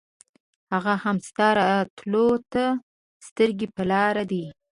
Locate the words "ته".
2.51-2.63